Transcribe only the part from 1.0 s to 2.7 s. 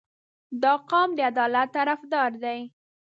د عدالت طرفدار دی.